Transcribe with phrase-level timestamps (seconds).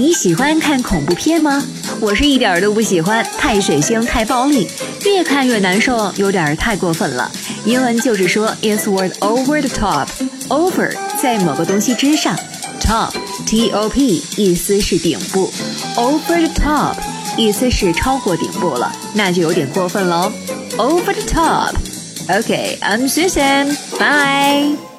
[0.00, 1.62] 你喜欢看恐怖片吗？
[2.00, 3.22] 我是一点儿都不喜欢。
[3.36, 4.66] 太血腥、太暴力，
[5.04, 7.30] 越看越难受，有点太过分了。
[7.66, 12.34] 英文就是说：it's word over the top，over 在某个东西之上。
[12.80, 13.12] top
[13.44, 13.92] top
[14.36, 15.52] 意思是顶部
[15.96, 16.94] ，over the top
[17.36, 20.32] 意思是超过顶部了，那就有点过分喽。
[20.78, 24.89] over the top，OK，I'm Susan，bye。